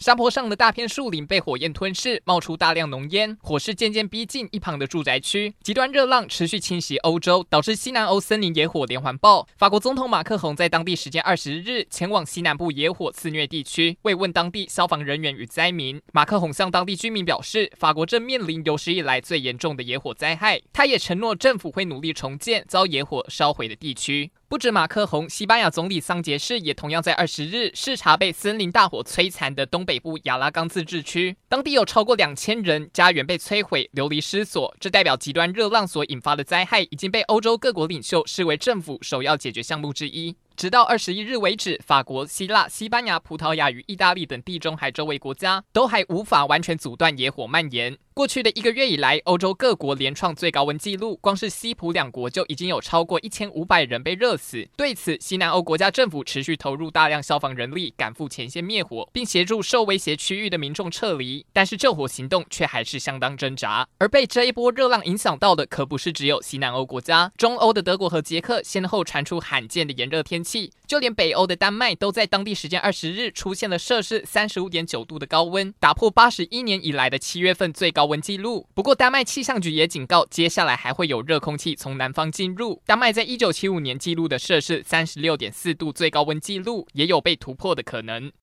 [0.00, 5.54] 山坡上的大片树林被火焰吞噬，冒出大量浓烟，火势渐渐逼近一旁的住宅区。
[5.62, 9.46] 极端热浪持续侵袭欧洲，导致西南欧森林野火连环爆。
[9.58, 16.00] 法国总统马克宏在当地时间二十日前往西南部野火肆虐地区，慰问当地消防人员与灾民。
[16.14, 20.62] 马克宏向当地居民表示，法国正面临有史以来最严重的野火灾害。
[20.72, 24.30] 他也承诺政府会努力重建遭野火烧毁的地区。
[24.50, 34.74] 不止马克宏，西班牙总理桑杰士也同样在二十日视察被森林大火摧残的东北部亚拉冈自治区，当地有超过两千人家园被摧毁，流离失所。
[34.80, 40.34] 这代表极端热浪所引发的灾害已经被欧洲各国领袖视为政府首要解决项目之一。
[40.56, 47.96] 直到二十一日为止，法国、希腊、西班牙、葡萄牙与意大利等地中海周围国家都还无法完全阻断野火蔓延。
[48.20, 54.68] 过去的一个月以来，欧洲各国连创最高温纪录，光是西葡两国就已经有超过一千五百人被热死。
[54.76, 61.46] 对此，西南欧国家政府持续投入大量消防人力，赶赴前线灭火，并协助受威胁区域的民众撤离。
[61.54, 63.88] 但是救火行动却还是相当挣扎。
[63.96, 78.66] 而被这一波热浪影响到的，可不是只有西南欧国家，中欧的德国和捷克先后传出罕见的炎热天气，就连北欧的丹麦都在当地时间二十日出现了摄氏三十五点九度的高温，打破八十一年以来的七月份最高温记录。
[78.74, 82.82] 不过，丹麦气象局也警告，接下来还会有热空气从南方进入。
[82.84, 88.30] 丹麦在一九七五年记录的摄氏三十六点四度最高温记录，也有被突破的可能。